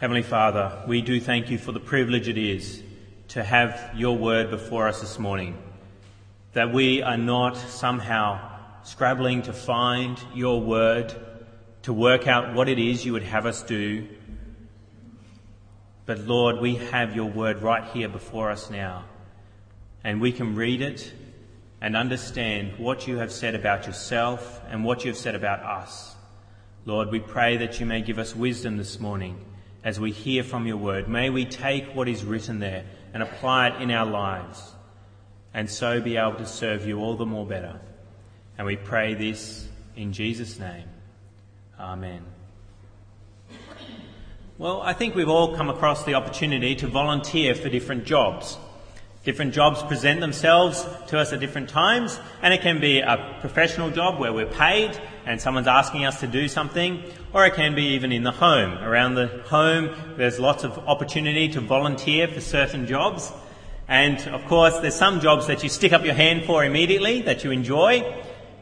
[0.00, 2.84] Heavenly Father, we do thank you for the privilege it is
[3.30, 5.60] to have your word before us this morning.
[6.52, 8.38] That we are not somehow
[8.84, 11.12] scrabbling to find your word,
[11.82, 14.06] to work out what it is you would have us do.
[16.06, 19.04] But Lord, we have your word right here before us now.
[20.04, 21.12] And we can read it
[21.80, 26.14] and understand what you have said about yourself and what you have said about us.
[26.84, 29.44] Lord, we pray that you may give us wisdom this morning
[29.84, 31.08] as we hear from your word.
[31.08, 32.84] May we take what is written there
[33.14, 34.74] and apply it in our lives
[35.54, 37.80] and so be able to serve you all the more better.
[38.56, 39.66] And we pray this
[39.96, 40.84] in Jesus' name.
[41.78, 42.24] Amen.
[44.58, 48.58] Well, I think we've all come across the opportunity to volunteer for different jobs.
[49.28, 53.90] Different jobs present themselves to us at different times, and it can be a professional
[53.90, 57.04] job where we're paid and someone's asking us to do something,
[57.34, 58.78] or it can be even in the home.
[58.78, 63.30] Around the home, there's lots of opportunity to volunteer for certain jobs.
[63.86, 67.44] And of course, there's some jobs that you stick up your hand for immediately that
[67.44, 68.10] you enjoy,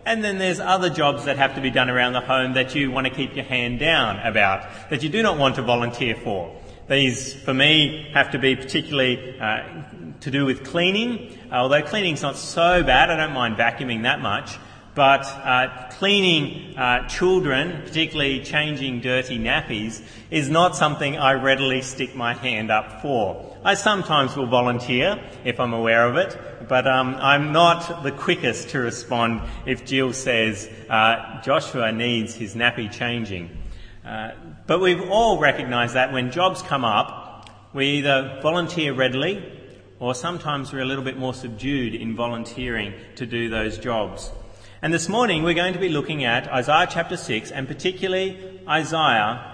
[0.04, 2.90] and then there's other jobs that have to be done around the home that you
[2.90, 6.60] want to keep your hand down about, that you do not want to volunteer for.
[6.88, 9.62] These, for me, have to be particularly uh,
[10.20, 11.38] to do with cleaning.
[11.50, 14.58] Uh, although cleaning's not so bad, I don't mind vacuuming that much.
[14.96, 22.16] But uh, cleaning uh, children, particularly changing dirty nappies, is not something I readily stick
[22.16, 23.58] my hand up for.
[23.62, 28.70] I sometimes will volunteer if I'm aware of it, but um, I'm not the quickest
[28.70, 33.50] to respond if Jill says uh, Joshua needs his nappy changing.
[34.02, 34.30] Uh,
[34.66, 39.55] but we've all recognised that when jobs come up, we either volunteer readily
[39.98, 44.30] or sometimes we're a little bit more subdued in volunteering to do those jobs.
[44.82, 49.52] And this morning we're going to be looking at Isaiah chapter 6 and particularly Isaiah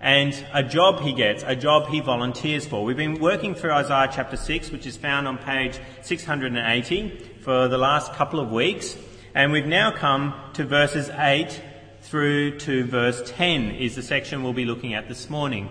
[0.00, 2.84] and a job he gets, a job he volunteers for.
[2.84, 7.08] We've been working through Isaiah chapter 6, which is found on page 680
[7.40, 8.96] for the last couple of weeks.
[9.34, 11.62] And we've now come to verses 8
[12.02, 15.68] through to verse 10 is the section we'll be looking at this morning.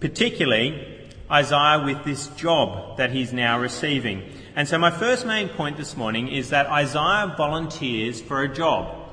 [0.00, 4.22] Particularly Isaiah with this job that he's now receiving.
[4.56, 9.08] And so my first main point this morning is that Isaiah volunteers for a job.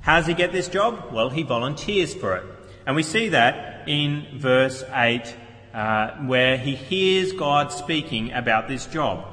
[0.00, 1.12] How does he get this job?
[1.12, 2.44] Well, he volunteers for it.
[2.86, 5.34] And we see that in verse 8,
[5.74, 9.26] uh, where he hears God speaking about this job.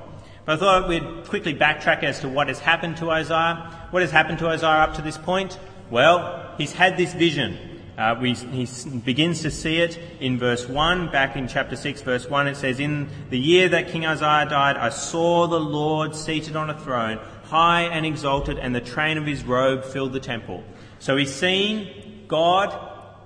[0.45, 3.87] But I thought we'd quickly backtrack as to what has happened to Isaiah.
[3.91, 5.59] What has happened to Isaiah up to this point?
[5.89, 7.72] Well, he's had this vision.
[7.97, 8.67] Uh, we, he
[9.05, 12.47] begins to see it in verse 1, back in chapter 6, verse 1.
[12.47, 16.71] It says, In the year that King Uzziah died, I saw the Lord seated on
[16.71, 20.63] a throne, high and exalted, and the train of his robe filled the temple.
[20.97, 22.75] So he's seen God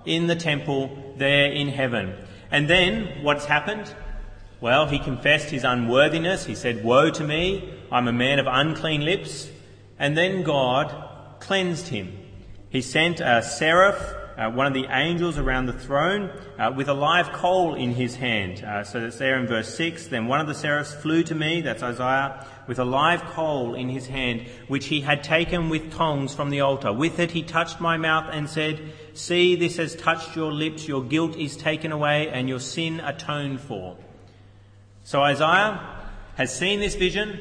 [0.06, 2.14] in the temple there in heaven.
[2.52, 3.94] And then what's happened?
[4.60, 6.46] Well, he confessed his unworthiness.
[6.46, 9.50] He said, Woe to me, I'm a man of unclean lips.
[9.98, 12.18] And then God cleansed him.
[12.70, 16.94] He sent a seraph uh, one of the angels around the throne uh, with a
[16.94, 18.64] live coal in his hand.
[18.64, 20.08] Uh, so that's there in verse 6.
[20.08, 23.90] Then one of the seraphs flew to me, that's Isaiah, with a live coal in
[23.90, 26.94] his hand, which he had taken with tongs from the altar.
[26.94, 31.04] With it he touched my mouth and said, See, this has touched your lips, your
[31.04, 33.98] guilt is taken away, and your sin atoned for.
[35.04, 35.82] So Isaiah
[36.36, 37.40] has seen this vision,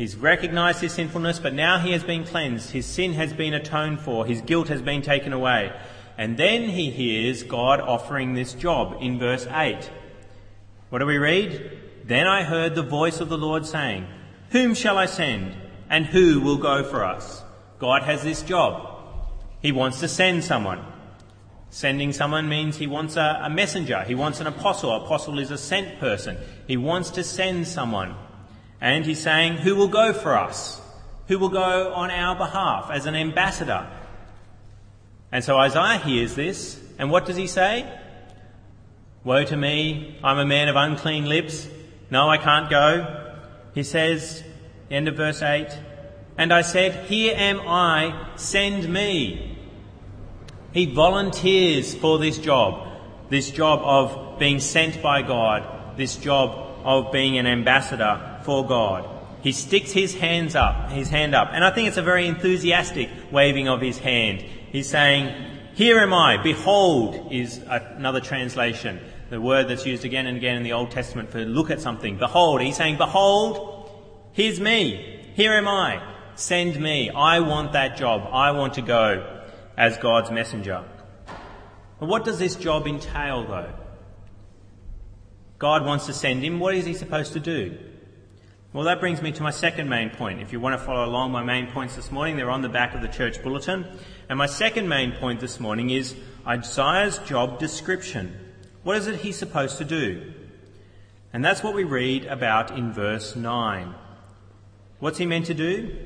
[0.00, 2.70] He's recognized his sinfulness, but now he has been cleansed.
[2.70, 4.24] His sin has been atoned for.
[4.24, 5.78] His guilt has been taken away.
[6.20, 9.88] And then he hears God offering this job in verse 8.
[10.90, 11.80] What do we read?
[12.04, 14.06] Then I heard the voice of the Lord saying,
[14.50, 15.54] Whom shall I send?
[15.88, 17.42] And who will go for us?
[17.78, 19.02] God has this job.
[19.62, 20.84] He wants to send someone.
[21.70, 24.02] Sending someone means he wants a, a messenger.
[24.02, 24.94] He wants an apostle.
[24.94, 26.36] Apostle is a sent person.
[26.66, 28.14] He wants to send someone.
[28.78, 30.82] And he's saying, Who will go for us?
[31.28, 33.88] Who will go on our behalf as an ambassador?
[35.32, 37.86] And so Isaiah hears this, and what does he say?
[39.22, 41.68] Woe to me, I'm a man of unclean lips.
[42.10, 43.34] No, I can't go.
[43.74, 44.42] He says,
[44.90, 45.68] end of verse 8,
[46.36, 49.58] and I said, Here am I, send me.
[50.72, 52.88] He volunteers for this job,
[53.28, 59.08] this job of being sent by God, this job of being an ambassador for God.
[59.42, 63.08] He sticks his hands up, his hand up, and I think it's a very enthusiastic
[63.30, 64.44] waving of his hand.
[64.70, 65.34] He's saying,
[65.74, 69.00] Here am I, behold, is another translation.
[69.30, 72.18] The word that's used again and again in the Old Testament for look at something.
[72.18, 72.60] Behold.
[72.60, 73.90] He's saying, Behold,
[74.32, 75.32] here's me.
[75.34, 76.02] Here am I.
[76.34, 77.10] Send me.
[77.10, 78.28] I want that job.
[78.32, 79.42] I want to go
[79.76, 80.84] as God's messenger.
[81.98, 83.72] But what does this job entail though?
[85.58, 86.58] God wants to send him.
[86.58, 87.78] What is he supposed to do?
[88.72, 90.40] Well, that brings me to my second main point.
[90.40, 92.94] If you want to follow along my main points this morning, they're on the back
[92.94, 93.84] of the church bulletin.
[94.28, 96.14] And my second main point this morning is
[96.46, 98.38] Isaiah's job description.
[98.84, 100.34] What is it he's supposed to do?
[101.32, 103.92] And that's what we read about in verse 9.
[105.00, 105.96] What's he meant to do?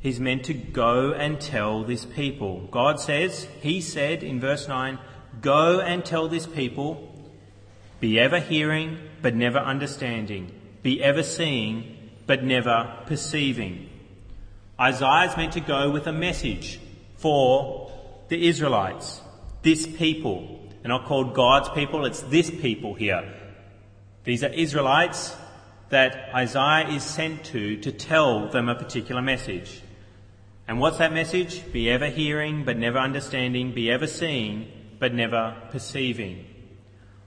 [0.00, 2.66] He's meant to go and tell this people.
[2.70, 4.98] God says, He said in verse 9,
[5.42, 7.12] Go and tell this people,
[8.00, 10.50] be ever hearing, but never understanding
[10.84, 11.96] be ever seeing,
[12.26, 13.88] but never perceiving.
[14.78, 16.78] Isaiah is meant to go with a message
[17.16, 17.90] for
[18.28, 19.22] the Israelites,
[19.62, 20.60] this people.
[20.82, 23.24] And not called God's people, it's this people here.
[24.24, 25.34] These are Israelites
[25.88, 29.80] that Isaiah is sent to to tell them a particular message.
[30.68, 31.72] And what's that message?
[31.72, 33.72] Be ever hearing, but never understanding.
[33.72, 36.44] Be ever seeing, but never perceiving.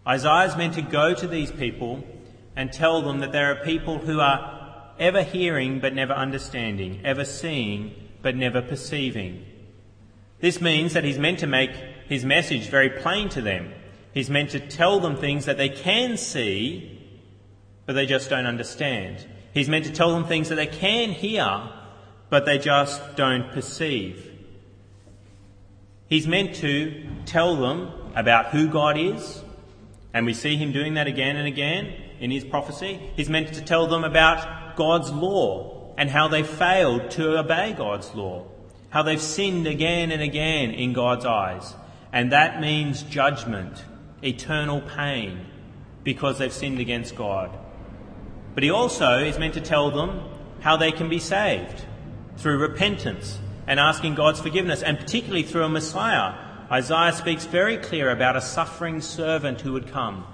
[0.07, 2.03] Isaiah is meant to go to these people
[2.57, 7.23] and tell them that there are people who are ever hearing but never understanding, ever
[7.23, 7.93] seeing
[8.23, 9.45] but never perceiving.
[10.39, 11.71] This means that he's meant to make
[12.07, 13.73] his message very plain to them.
[14.11, 16.99] He's meant to tell them things that they can see,
[17.85, 19.25] but they just don't understand.
[19.53, 21.61] He's meant to tell them things that they can hear,
[22.31, 24.31] but they just don't perceive.
[26.09, 29.43] He's meant to tell them about who God is,
[30.11, 32.99] and we see him doing that again and again in his prophecy.
[33.15, 38.13] He's meant to tell them about God's law and how they failed to obey God's
[38.13, 38.45] law,
[38.89, 41.75] how they've sinned again and again in God's eyes.
[42.13, 43.83] And that means judgment,
[44.23, 45.45] eternal pain,
[46.03, 47.57] because they've sinned against God.
[48.53, 50.21] But he also is meant to tell them
[50.61, 51.85] how they can be saved
[52.37, 56.33] through repentance and asking God's forgiveness, and particularly through a Messiah.
[56.71, 60.25] Isaiah speaks very clear about a suffering servant who would come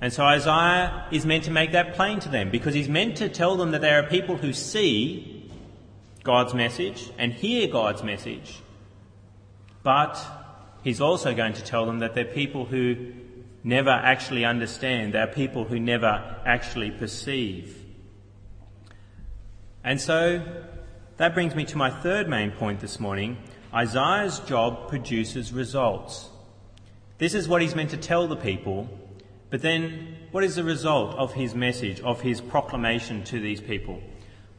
[0.00, 3.28] and so Isaiah is meant to make that plain to them because he's meant to
[3.28, 5.50] tell them that there are people who see
[6.22, 8.60] God's message and hear God's message.
[9.82, 10.18] But
[10.82, 13.12] he's also going to tell them that they're people who
[13.62, 15.12] never actually understand.
[15.12, 17.76] They're people who never actually perceive.
[19.84, 20.42] And so
[21.18, 23.36] that brings me to my third main point this morning.
[23.74, 26.28] Isaiah's job produces results.
[27.18, 28.88] This is what he's meant to tell the people
[29.50, 34.00] but then, what is the result of his message, of his proclamation to these people?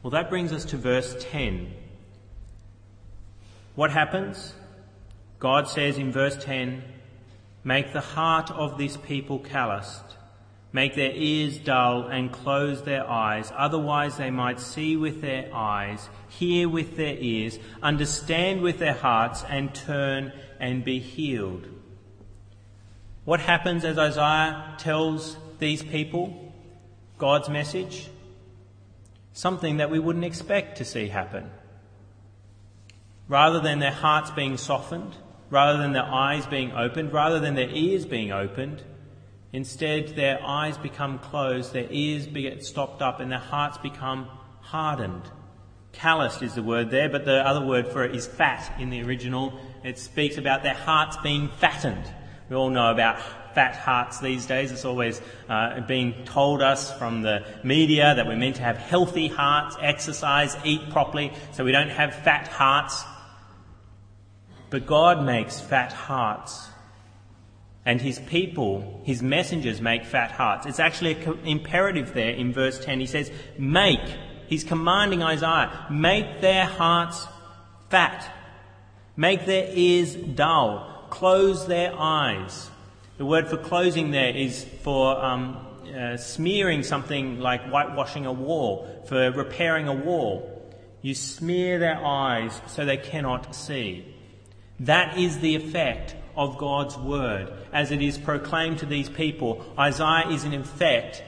[0.02, 1.72] Well, that brings us to verse 10.
[3.74, 4.54] What happens?
[5.38, 6.82] God says in verse 10,
[7.64, 10.16] Make the heart of this people calloused,
[10.72, 16.08] make their ears dull, and close their eyes, otherwise they might see with their eyes,
[16.28, 21.66] hear with their ears, understand with their hearts, and turn and be healed.
[23.24, 26.52] What happens as Isaiah tells these people
[27.18, 28.08] God's message?
[29.32, 31.48] Something that we wouldn't expect to see happen.
[33.28, 35.16] Rather than their hearts being softened,
[35.50, 38.82] rather than their eyes being opened, rather than their ears being opened,
[39.52, 44.28] instead their eyes become closed, their ears get stopped up, and their hearts become
[44.62, 45.22] hardened.
[45.92, 49.02] Calloused is the word there, but the other word for it is fat in the
[49.02, 49.52] original.
[49.84, 52.12] It speaks about their hearts being fattened.
[52.52, 53.18] We all know about
[53.54, 54.72] fat hearts these days.
[54.72, 59.28] It's always uh, being told us from the media that we're meant to have healthy
[59.28, 63.04] hearts, exercise, eat properly, so we don't have fat hearts.
[64.68, 66.68] But God makes fat hearts.
[67.86, 70.66] And his people, his messengers make fat hearts.
[70.66, 73.00] It's actually an imperative there in verse 10.
[73.00, 74.06] He says, make.
[74.46, 77.26] He's commanding Isaiah, make their hearts
[77.88, 78.30] fat.
[79.16, 82.70] Make their ears dull close their eyes.
[83.18, 85.58] The word for closing there is for um,
[85.94, 90.48] uh, smearing something like whitewashing a wall, for repairing a wall.
[91.02, 94.06] You smear their eyes so they cannot see.
[94.80, 99.62] That is the effect of God's word as it is proclaimed to these people.
[99.78, 101.22] Isaiah is in effect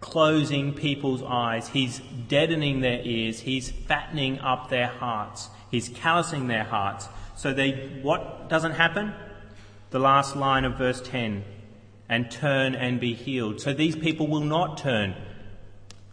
[0.00, 1.66] closing people's eyes.
[1.66, 3.40] He's deadening their ears.
[3.40, 5.50] He's fattening up their hearts.
[5.68, 9.14] He's callousing their hearts so they, what doesn't happen?
[9.90, 11.44] The last line of verse 10
[12.08, 13.60] and turn and be healed.
[13.60, 15.14] So these people will not turn.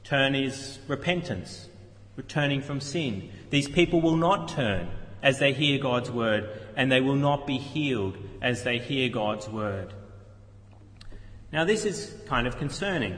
[0.03, 1.67] Turn is repentance,
[2.15, 3.29] returning from sin.
[3.49, 4.89] These people will not turn
[5.21, 9.49] as they hear God's word, and they will not be healed as they hear God's
[9.49, 9.93] word.
[11.51, 13.17] Now, this is kind of concerning.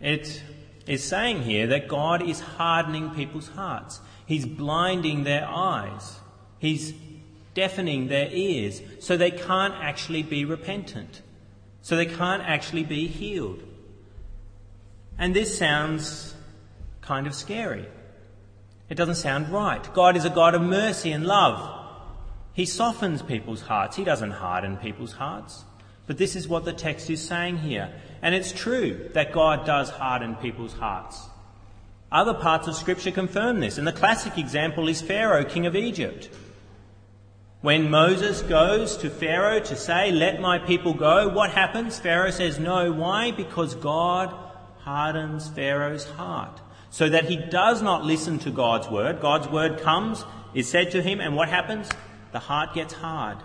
[0.00, 0.42] It
[0.86, 4.00] is saying here that God is hardening people's hearts.
[4.26, 6.18] He's blinding their eyes.
[6.58, 6.92] He's
[7.54, 11.22] deafening their ears so they can't actually be repentant.
[11.80, 13.62] So they can't actually be healed.
[15.18, 16.34] And this sounds
[17.00, 17.86] kind of scary.
[18.88, 19.92] It doesn't sound right.
[19.94, 21.72] God is a God of mercy and love.
[22.52, 23.96] He softens people's hearts.
[23.96, 25.64] He doesn't harden people's hearts.
[26.06, 27.92] But this is what the text is saying here.
[28.22, 31.28] And it's true that God does harden people's hearts.
[32.10, 36.30] Other parts of Scripture confirm this, and the classic example is Pharaoh, king of Egypt.
[37.62, 41.98] When Moses goes to Pharaoh to say, Let my people go, what happens?
[41.98, 42.92] Pharaoh says no.
[42.92, 43.32] Why?
[43.32, 44.32] Because God
[44.78, 46.60] hardens Pharaoh's heart
[46.90, 49.20] so that he does not listen to God's word.
[49.20, 51.90] God's word comes, is said to him, and what happens?
[52.32, 53.38] The heart gets hard.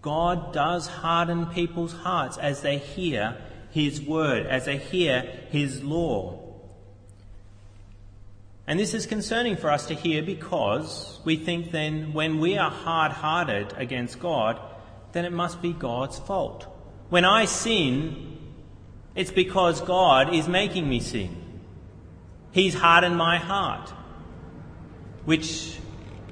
[0.00, 3.36] God does harden people's hearts as they hear
[3.70, 6.41] his word, as they hear his law.
[8.66, 12.70] And this is concerning for us to hear because we think then when we are
[12.70, 14.60] hard hearted against God,
[15.12, 16.66] then it must be God's fault.
[17.10, 18.38] When I sin,
[19.14, 21.60] it's because God is making me sin.
[22.52, 23.90] He's hardened my heart,
[25.24, 25.78] which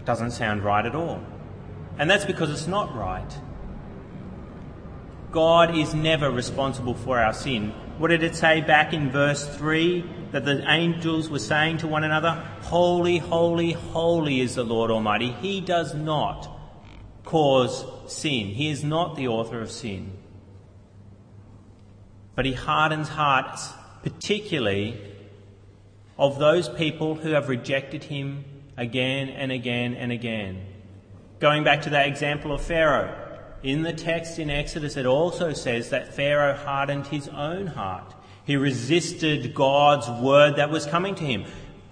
[0.04, 1.20] doesn't sound right at all.
[1.98, 3.38] And that's because it's not right.
[5.32, 7.72] God is never responsible for our sin.
[7.98, 10.04] What did it say back in verse 3?
[10.32, 12.30] That the angels were saying to one another,
[12.62, 15.32] Holy, holy, holy is the Lord Almighty.
[15.32, 16.48] He does not
[17.24, 18.48] cause sin.
[18.48, 20.12] He is not the author of sin.
[22.34, 23.72] But he hardens hearts,
[24.02, 25.00] particularly
[26.18, 28.44] of those people who have rejected him
[28.76, 30.66] again and again and again.
[31.38, 33.16] Going back to that example of Pharaoh,
[33.62, 38.14] in the text in Exodus, it also says that Pharaoh hardened his own heart.
[38.44, 41.44] He resisted God's word that was coming to him.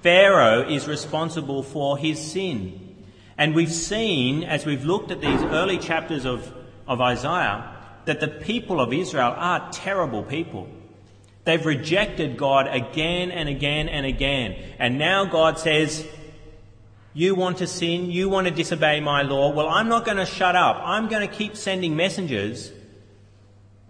[0.03, 3.05] Pharaoh is responsible for his sin.
[3.37, 6.53] And we've seen, as we've looked at these early chapters of,
[6.87, 10.69] of Isaiah, that the people of Israel are terrible people.
[11.45, 14.57] They've rejected God again and again and again.
[14.79, 16.07] And now God says,
[17.15, 19.53] you want to sin, you want to disobey my law.
[19.53, 20.81] Well, I'm not going to shut up.
[20.85, 22.71] I'm going to keep sending messengers.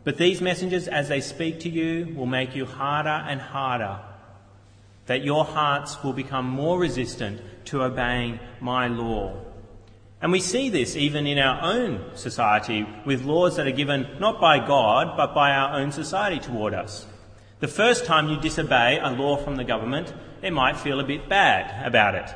[0.09, 4.01] But these messengers, as they speak to you, will make you harder and harder.
[5.05, 9.37] That your hearts will become more resistant to obeying my law.
[10.23, 14.41] And we see this even in our own society with laws that are given not
[14.41, 17.07] by God, but by our own society toward us.
[17.61, 21.29] The first time you disobey a law from the government, it might feel a bit
[21.29, 22.35] bad about it.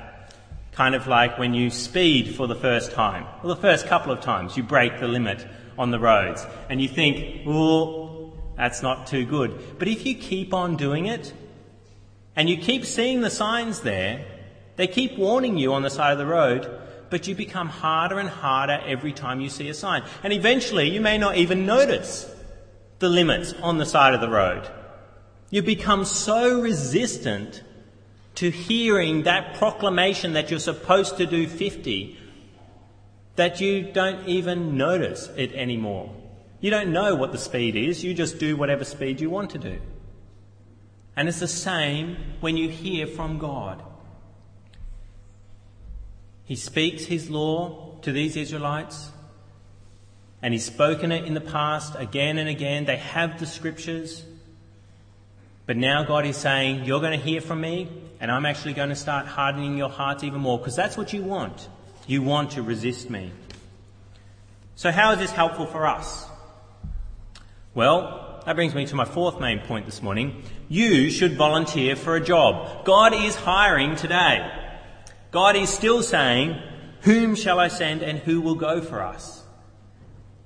[0.72, 4.20] Kind of like when you speed for the first time, or the first couple of
[4.20, 5.46] times you break the limit
[5.78, 9.78] on the roads, and you think, oh, that's not too good.
[9.78, 11.32] But if you keep on doing it,
[12.36, 14.24] and you keep seeing the signs there,
[14.76, 18.28] they keep warning you on the side of the road, but you become harder and
[18.28, 20.02] harder every time you see a sign.
[20.22, 22.30] And eventually you may not even notice
[23.00, 24.66] the limits on the side of the road.
[25.50, 27.62] You become so resistant
[28.36, 32.18] to hearing that proclamation that you're supposed to do 50
[33.42, 36.14] that you don't even notice it anymore.
[36.60, 39.58] You don't know what the speed is, you just do whatever speed you want to
[39.58, 39.80] do.
[41.16, 43.82] And it's the same when you hear from God.
[46.44, 49.10] He speaks his law to these Israelites,
[50.40, 52.84] and he's spoken it in the past again and again.
[52.84, 54.24] They have the scriptures.
[55.66, 57.88] But now God is saying, You're going to hear from me,
[58.20, 61.24] and I'm actually going to start hardening your hearts even more, because that's what you
[61.24, 61.68] want.
[62.06, 63.32] You want to resist me.
[64.74, 66.26] So, how is this helpful for us?
[67.74, 70.42] Well, that brings me to my fourth main point this morning.
[70.68, 72.84] You should volunteer for a job.
[72.84, 74.50] God is hiring today.
[75.30, 76.60] God is still saying,
[77.02, 79.44] Whom shall I send and who will go for us?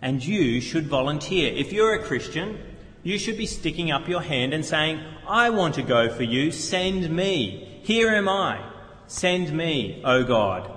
[0.02, 1.52] And you should volunteer.
[1.52, 2.58] If you're a Christian,
[3.02, 6.52] you should be sticking up your hand and saying, I want to go for you,
[6.52, 7.80] send me.
[7.82, 8.60] Here am I.
[9.06, 10.75] Send me, O God.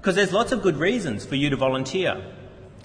[0.00, 2.24] Because there's lots of good reasons for you to volunteer.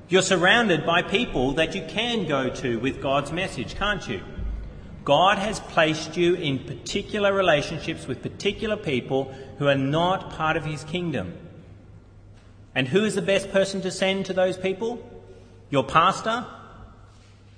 [0.10, 4.22] You're surrounded by people that you can go to with God's message, can't you?
[5.06, 10.66] God has placed you in particular relationships with particular people who are not part of
[10.66, 11.38] his kingdom.
[12.74, 15.02] And who is the best person to send to those people?
[15.70, 16.46] Your pastor?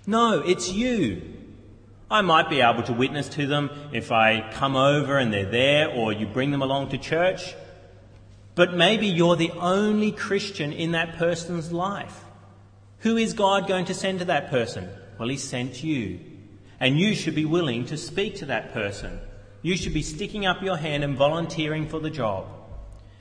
[0.05, 1.33] No, it's you.
[2.11, 5.89] I might be able to witness to them if I come over and they're there
[5.89, 7.55] or you bring them along to church.
[8.57, 12.25] But maybe you're the only Christian in that person's life.
[13.01, 14.89] Who is God going to send to that person?
[15.19, 16.19] Well, He sent you.
[16.79, 19.19] And you should be willing to speak to that person.
[19.61, 22.47] You should be sticking up your hand and volunteering for the job.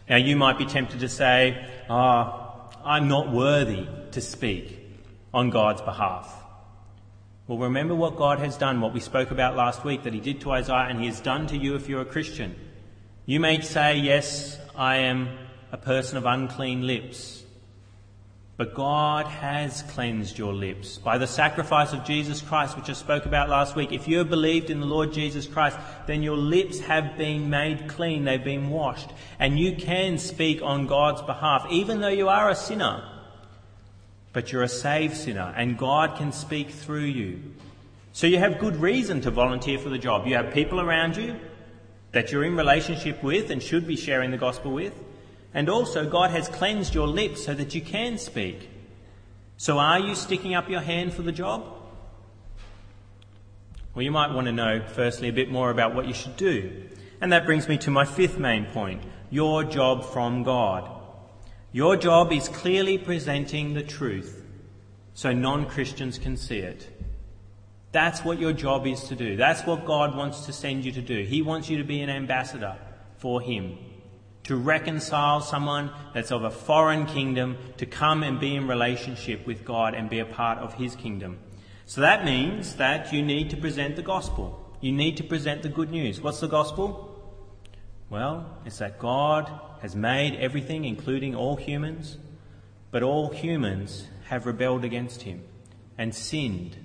[0.09, 4.85] Now, you might be tempted to say, Ah, oh, I'm not worthy to speak.
[5.35, 6.35] on God's behalf.
[7.47, 10.41] Well, remember what God has done, what we spoke about last week that He did
[10.41, 12.55] to Isaiah and He has done to you if you're a Christian.
[13.27, 15.29] You may say, Yes, I am
[15.73, 17.43] a person of unclean lips.
[18.57, 23.27] But God has cleansed your lips by the sacrifice of Jesus Christ, which I spoke
[23.27, 23.93] about last week.
[23.93, 27.87] If you have believed in the Lord Jesus Christ, then your lips have been made
[27.87, 32.49] clean, they've been washed, and you can speak on God's behalf, even though you are
[32.49, 33.05] a sinner.
[34.33, 37.43] But you're a saved sinner, and God can speak through you.
[38.15, 40.27] So you have good reason to volunteer for the job.
[40.27, 41.39] You have people around you
[42.13, 44.95] that you're in relationship with and should be sharing the gospel with.
[45.53, 48.69] And also, God has cleansed your lips so that you can speak.
[49.57, 51.65] So, are you sticking up your hand for the job?
[53.95, 56.85] Well, you might want to know, firstly, a bit more about what you should do.
[57.21, 60.91] And that brings me to my fifth main point your job from God.
[61.73, 64.45] Your job is clearly presenting the truth
[65.15, 66.91] so non Christians can see it.
[67.97, 69.37] That's what your job is to do.
[69.37, 71.25] That's what God wants to send you to do.
[71.25, 72.77] He wants you to be an ambassador
[73.17, 73.79] for Him
[74.43, 79.65] to reconcile someone that's of a foreign kingdom to come and be in relationship with
[79.65, 81.39] God and be a part of his kingdom.
[81.87, 84.77] So that means that you need to present the gospel.
[84.83, 86.21] You need to present the good news.
[86.21, 87.13] What's the gospel?
[88.11, 89.51] Well, it's that God
[89.81, 92.19] has made everything, including all humans,
[92.91, 95.43] but all humans have rebelled against him
[95.97, 96.77] and sinned.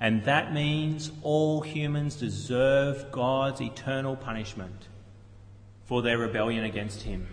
[0.00, 4.88] And that means all humans deserve God's eternal punishment
[5.84, 7.26] for their rebellion against him.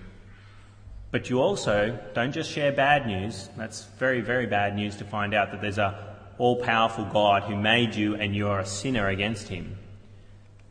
[1.12, 3.50] But you also don't just share bad news.
[3.58, 7.55] That's very, very bad news to find out that there's a all powerful God who
[7.55, 9.77] made you and you're a sinner against him.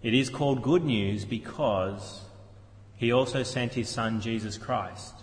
[0.02, 2.22] It is called good news because
[2.96, 5.14] he also sent his son Jesus Christ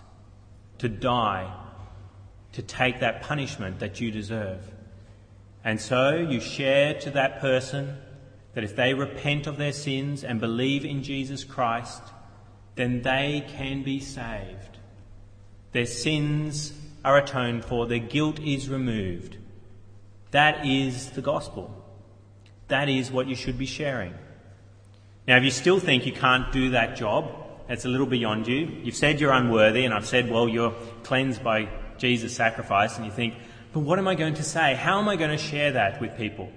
[0.78, 1.52] to die,
[2.52, 4.62] to take that punishment that you deserve.
[5.64, 7.98] And so you share to that person
[8.54, 12.02] that if they repent of their sins and believe in Jesus Christ,
[12.76, 14.78] then they can be saved.
[15.72, 16.72] Their sins
[17.04, 19.36] are atoned for, their guilt is removed.
[20.30, 21.76] That is the gospel.
[22.68, 24.14] That is what you should be sharing.
[25.26, 27.32] Now, if you still think you can't do that job,
[27.68, 28.66] it's a little beyond you.
[28.82, 31.68] You've said you're unworthy, and I've said, well, you're cleansed by
[31.98, 33.34] Jesus' sacrifice, and you think,
[33.72, 34.74] but what am I going to say?
[34.74, 36.50] How am I going to share that with people?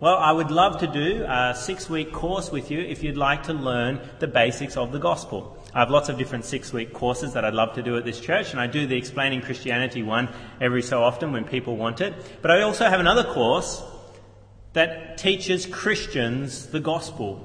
[0.00, 3.44] Well, I would love to do a six week course with you if you'd like
[3.44, 5.56] to learn the basics of the gospel.
[5.74, 8.20] I have lots of different six week courses that I'd love to do at this
[8.20, 10.28] church, and I do the Explaining Christianity one
[10.60, 12.14] every so often when people want it.
[12.42, 13.82] But I also have another course
[14.72, 17.44] that teaches Christians the gospel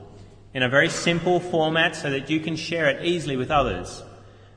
[0.54, 4.04] in a very simple format so that you can share it easily with others.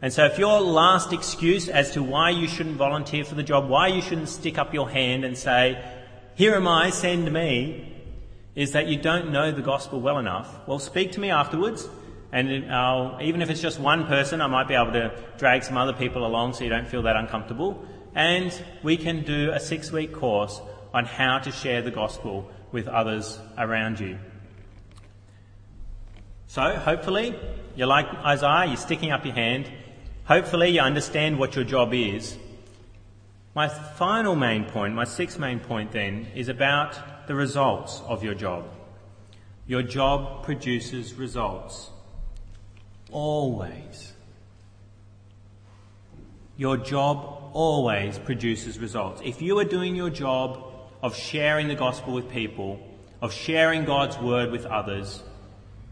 [0.02, 3.68] And so, if your last excuse as to why you shouldn't volunteer for the job,
[3.68, 5.82] why you shouldn't stick up your hand and say,
[6.34, 7.94] here am I, send me,
[8.54, 11.88] is that you don't know the gospel well enough, well, speak to me afterwards.
[12.30, 15.78] And I'll, even if it's just one person, I might be able to drag some
[15.78, 17.82] other people along so you don't feel that uncomfortable.
[18.14, 20.60] And we can do a six week course
[20.92, 24.18] on how to share the gospel with others around you.
[26.48, 27.34] So, hopefully,
[27.76, 29.70] you're like Isaiah, you're sticking up your hand.
[30.26, 32.36] Hopefully, you understand what your job is
[33.56, 38.34] my final main point, my sixth main point then, is about the results of your
[38.34, 38.64] job.
[39.66, 41.88] Your job produces results.
[43.10, 44.12] Always.
[46.58, 49.22] Your job always produces results.
[49.24, 50.62] If you are doing your job
[51.02, 52.78] of sharing the gospel with people,
[53.22, 55.22] of sharing God's word with others,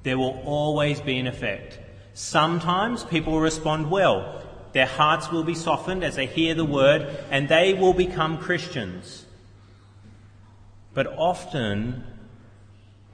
[0.02, 1.78] there will always be an effect.
[2.14, 4.40] Sometimes people will respond well.
[4.72, 9.26] Their hearts will be softened as they hear the word, and they will become Christians.
[10.94, 12.04] But often,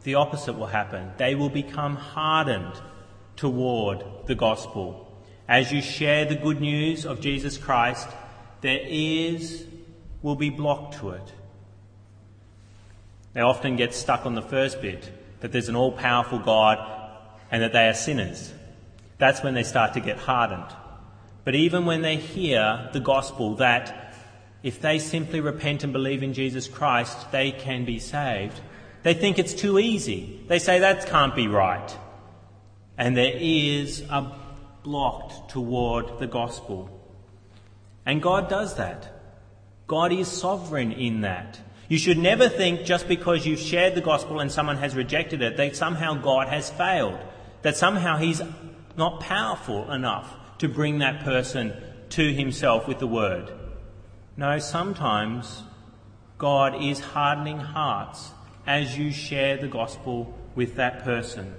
[0.05, 1.13] the opposite will happen.
[1.17, 2.75] They will become hardened
[3.37, 5.07] toward the gospel.
[5.49, 8.09] As you share the good news of Jesus Christ,
[8.61, 9.65] their ears
[10.23, 11.33] will be blocked to it.
[13.33, 15.11] They often get stuck on the first bit
[15.41, 16.79] that there's an all powerful God
[17.51, 18.53] and that they are sinners.
[19.21, 20.75] That's when they start to get hardened.
[21.45, 24.15] But even when they hear the gospel that
[24.63, 28.59] if they simply repent and believe in Jesus Christ, they can be saved,
[29.03, 30.41] they think it's too easy.
[30.49, 31.97] They say that can't be right.
[32.99, 34.37] And their ears are
[34.83, 36.91] blocked toward the gospel.
[38.05, 39.21] And God does that.
[39.87, 41.61] God is sovereign in that.
[41.89, 45.57] You should never think just because you've shared the gospel and someone has rejected it
[45.57, 47.19] that somehow God has failed,
[47.63, 48.41] that somehow He's
[49.01, 51.73] not powerful enough to bring that person
[52.11, 53.51] to himself with the word.
[54.37, 55.63] No, sometimes
[56.37, 58.31] God is hardening hearts
[58.67, 61.55] as you share the gospel with that person.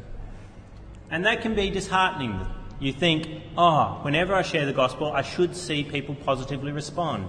[1.09, 2.45] And that can be disheartening.
[2.79, 3.27] You think,
[3.57, 7.27] oh, whenever I share the gospel, I should see people positively respond.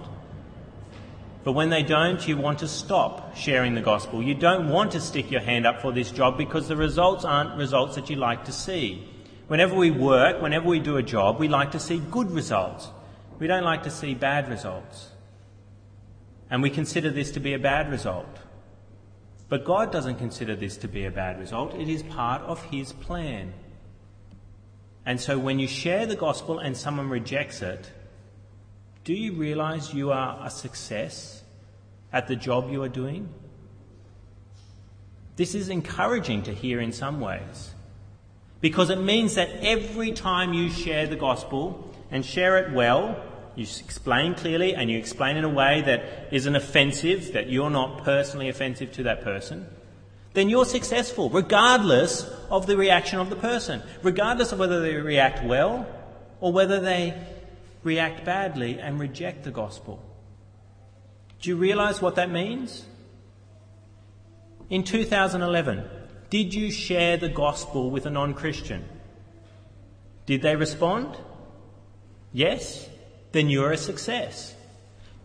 [1.43, 4.21] But when they don't, you want to stop sharing the gospel.
[4.21, 7.57] You don't want to stick your hand up for this job because the results aren't
[7.57, 9.09] results that you like to see.
[9.47, 12.89] Whenever we work, whenever we do a job, we like to see good results.
[13.39, 15.09] We don't like to see bad results.
[16.49, 18.39] And we consider this to be a bad result.
[19.49, 21.75] But God doesn't consider this to be a bad result.
[21.75, 23.53] It is part of His plan.
[25.05, 27.91] And so when you share the gospel and someone rejects it,
[29.03, 31.43] do you realize you are a success
[32.13, 33.27] at the job you are doing?
[35.35, 37.72] This is encouraging to hear in some ways
[38.63, 43.21] because it means that every time you share the gospel and share it well,
[43.57, 48.05] you explain clearly and you explain in a way that isn't offensive, that you're not
[48.05, 49.67] personally offensive to that person,
[50.33, 55.43] then you're successful, regardless of the reaction of the person, regardless of whether they react
[55.43, 55.85] well
[56.39, 57.21] or whether they
[57.83, 60.01] react badly and reject the gospel.
[61.41, 62.85] Do you realize what that means?
[64.69, 65.83] In 2011,
[66.33, 68.83] did you share the gospel with a non Christian?
[70.25, 71.15] Did they respond?
[72.31, 72.89] Yes?
[73.33, 74.55] Then you're a success.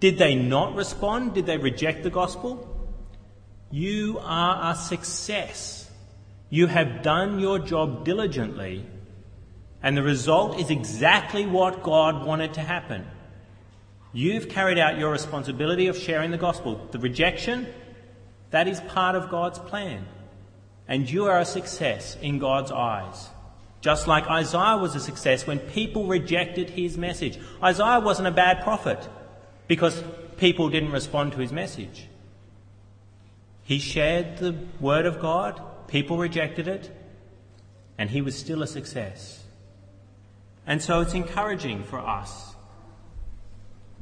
[0.01, 1.33] Did they not respond?
[1.33, 2.53] Did they reject the gospel?
[3.71, 5.91] You are a success.
[6.51, 8.85] You have done your job diligently,
[9.83, 13.07] and the result is exactly what God wanted to happen.
[14.13, 16.87] You've carried out your responsibility of sharing the gospel.
[16.91, 17.67] The rejection,
[18.51, 20.07] that is part of God's plan.
[20.89, 23.29] And you are a success in God's eyes.
[23.81, 27.39] Just like Isaiah was a success when people rejected his message.
[27.63, 29.07] Isaiah wasn't a bad prophet
[29.69, 30.03] because
[30.39, 32.09] people didn't respond to his message.
[33.63, 36.91] He shared the word of God, people rejected it,
[37.99, 39.45] and he was still a success.
[40.67, 42.55] And so it's encouraging for us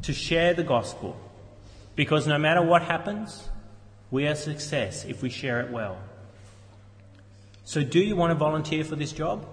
[0.02, 1.18] to share the gospel
[1.96, 3.48] because no matter what happens,
[4.10, 5.98] we are success if we share it well.
[7.66, 9.44] So, do you want to volunteer for this job?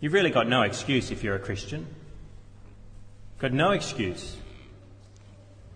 [0.00, 1.86] You've really got no excuse if you're a Christian.
[3.40, 4.38] Got no excuse.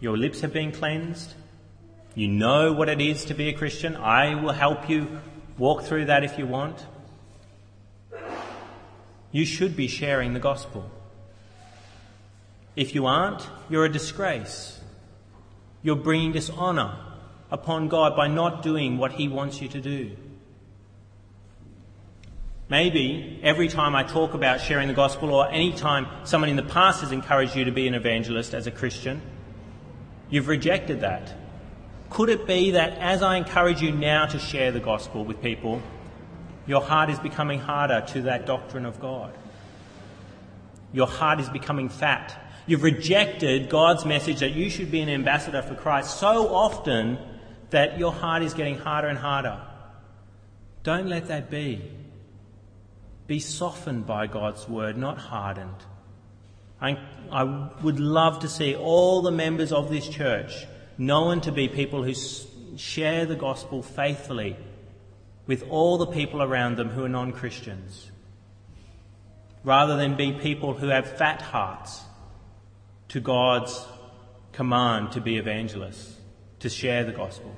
[0.00, 1.34] Your lips have been cleansed.
[2.14, 3.94] You know what it is to be a Christian.
[3.94, 5.20] I will help you
[5.58, 6.82] walk through that if you want.
[9.30, 10.90] You should be sharing the gospel.
[12.74, 14.80] If you aren't, you're a disgrace.
[15.82, 16.96] You're bringing dishonour
[17.50, 20.16] upon God by not doing what He wants you to do.
[22.70, 26.62] Maybe every time I talk about sharing the gospel, or any time someone in the
[26.62, 29.22] past has encouraged you to be an evangelist as a Christian,
[30.28, 31.34] you've rejected that.
[32.10, 35.80] Could it be that as I encourage you now to share the gospel with people,
[36.66, 39.32] your heart is becoming harder to that doctrine of God?
[40.92, 42.38] Your heart is becoming fat.
[42.66, 47.18] You've rejected God's message that you should be an ambassador for Christ so often
[47.70, 49.58] that your heart is getting harder and harder.
[50.82, 51.82] Don't let that be.
[53.28, 55.84] Be softened by God's word, not hardened.
[56.80, 56.98] I,
[57.30, 62.02] I would love to see all the members of this church known to be people
[62.02, 62.14] who
[62.76, 64.56] share the gospel faithfully
[65.46, 68.10] with all the people around them who are non Christians,
[69.62, 72.02] rather than be people who have fat hearts
[73.08, 73.86] to God's
[74.52, 76.16] command to be evangelists,
[76.60, 77.54] to share the gospel.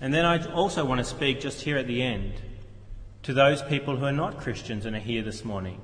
[0.00, 2.34] And then I also want to speak just here at the end
[3.22, 5.80] to those people who are not Christians and are here this morning.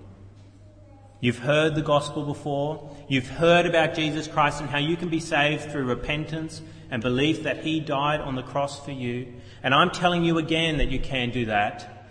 [1.20, 2.94] You've heard the gospel before.
[3.08, 7.42] You've heard about Jesus Christ and how you can be saved through repentance and belief
[7.42, 9.34] that He died on the cross for you.
[9.62, 12.10] And I'm telling you again that you can do that.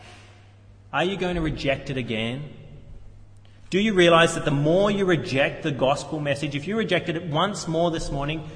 [0.91, 2.49] Are you going to reject it again?
[3.69, 7.25] Do you realize that the more you reject the gospel message, if you rejected it
[7.25, 8.49] once more this morning,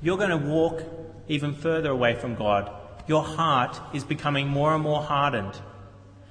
[0.00, 0.82] you're going to walk
[1.26, 2.70] even further away from God.
[3.08, 5.60] Your heart is becoming more and more hardened.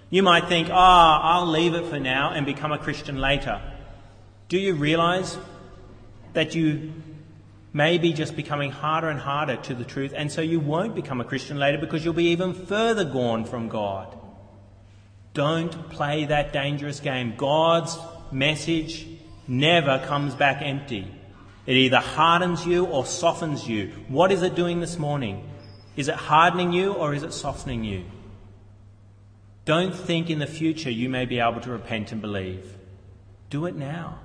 [0.09, 3.61] You might think, ah, oh, I'll leave it for now and become a Christian later.
[4.47, 5.37] Do you realize
[6.33, 6.93] that you
[7.73, 11.19] may be just becoming harder and harder to the truth, and so you won't become
[11.19, 14.17] a Christian later because you'll be even further gone from God?
[15.33, 17.35] Don't play that dangerous game.
[17.35, 17.97] God's
[18.31, 19.05] message
[19.47, 21.13] never comes back empty.
[21.65, 23.91] It either hardens you or softens you.
[24.07, 25.47] What is it doing this morning?
[25.97, 28.05] Is it hardening you or is it softening you?
[29.67, 32.77] Don't think in the future you may be able to repent and believe.
[33.49, 34.17] Do it now,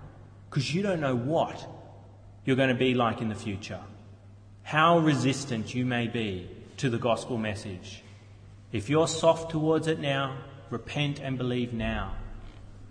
[0.49, 1.67] because you don't know what
[2.45, 3.81] you're going to be like in the future.
[4.63, 8.05] How resistant you may be to the gospel message.
[8.71, 10.37] If you're soft towards it now,
[10.71, 12.15] repent and believe now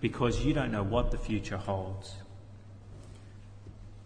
[0.01, 2.15] because you don't know what the future holds.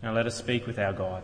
[0.04, 1.24] Now let us speak with our God.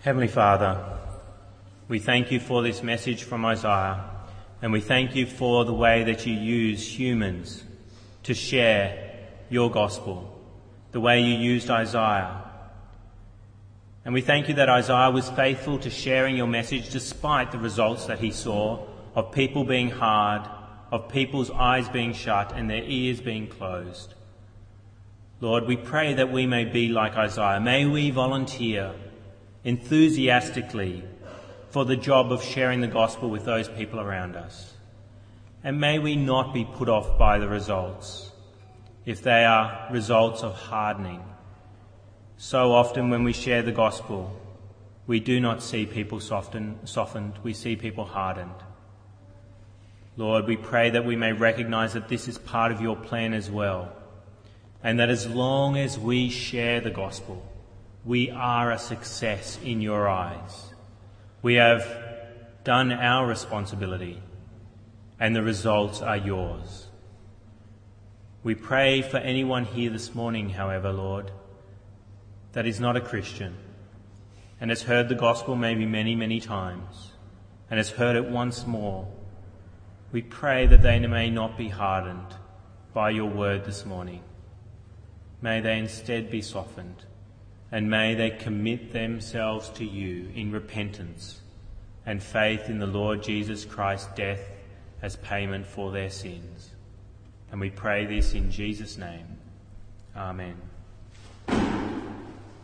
[0.00, 0.99] Heavenly Father,
[1.90, 4.08] we thank you for this message from Isaiah,
[4.62, 7.64] and we thank you for the way that you use humans
[8.22, 10.40] to share your gospel,
[10.92, 12.44] the way you used Isaiah.
[14.04, 18.06] And we thank you that Isaiah was faithful to sharing your message despite the results
[18.06, 20.48] that he saw of people being hard,
[20.92, 24.14] of people's eyes being shut and their ears being closed.
[25.40, 27.58] Lord, we pray that we may be like Isaiah.
[27.58, 28.94] May we volunteer
[29.64, 31.02] enthusiastically
[31.70, 34.74] for the job of sharing the gospel with those people around us.
[35.62, 38.30] And may we not be put off by the results
[39.06, 41.22] if they are results of hardening.
[42.36, 44.34] So often when we share the gospel,
[45.06, 48.54] we do not see people soften, softened, we see people hardened.
[50.16, 53.50] Lord, we pray that we may recognize that this is part of your plan as
[53.50, 53.92] well,
[54.82, 57.46] and that as long as we share the gospel,
[58.04, 60.69] we are a success in your eyes.
[61.42, 61.88] We have
[62.64, 64.22] done our responsibility,
[65.18, 66.88] and the results are yours.
[68.42, 71.30] We pray for anyone here this morning, however, Lord,
[72.52, 73.56] that is not a Christian
[74.60, 77.12] and has heard the gospel maybe many, many times
[77.70, 79.08] and has heard it once more.
[80.12, 82.34] We pray that they may not be hardened
[82.92, 84.22] by your word this morning.
[85.40, 87.04] May they instead be softened
[87.72, 91.40] and may they commit themselves to you in repentance
[92.06, 94.40] and faith in the Lord Jesus Christ's death
[95.02, 96.70] as payment for their sins.
[97.50, 99.38] And we pray this in Jesus' name.
[100.16, 100.69] Amen.